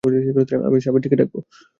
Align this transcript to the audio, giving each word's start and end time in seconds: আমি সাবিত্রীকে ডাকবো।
আমি 0.67 0.77
সাবিত্রীকে 0.85 1.17
ডাকবো। 1.21 1.39